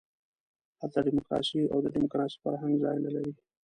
[0.79, 3.33] هلته ډیموکراسي او د ډیموکراسۍ فرهنګ ځای نه لري.